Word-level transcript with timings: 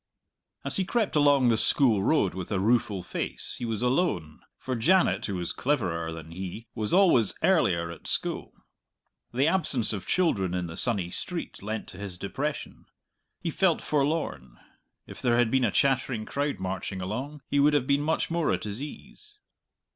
As 0.65 0.77
he 0.77 0.83
crept 0.83 1.15
along 1.15 1.49
the 1.49 1.57
School 1.57 2.01
Road 2.01 2.33
with 2.33 2.51
a 2.51 2.59
rueful 2.59 3.03
face, 3.03 3.57
he 3.59 3.65
was 3.65 3.83
alone, 3.83 4.39
for 4.57 4.75
Janet, 4.75 5.27
who 5.27 5.35
was 5.35 5.53
cleverer 5.53 6.11
than 6.11 6.31
he, 6.31 6.67
was 6.73 6.91
always 6.91 7.35
earlier 7.43 7.91
at 7.91 8.07
school. 8.07 8.51
The 9.31 9.45
absence 9.47 9.93
of 9.93 10.07
children 10.07 10.55
in 10.55 10.65
the 10.65 10.75
sunny 10.75 11.11
street 11.11 11.61
lent 11.61 11.87
to 11.89 11.99
his 11.99 12.17
depression. 12.17 12.85
He 13.41 13.51
felt 13.51 13.79
forlorn; 13.79 14.57
if 15.05 15.21
there 15.21 15.37
had 15.37 15.51
been 15.51 15.65
a 15.65 15.69
chattering 15.71 16.25
crowd 16.25 16.59
marching 16.59 16.99
along, 16.99 17.43
he 17.47 17.59
would 17.59 17.75
have 17.75 17.85
been 17.85 18.01
much 18.01 18.31
more 18.31 18.51
at 18.51 18.63
his 18.63 18.81
ease. 18.81 19.37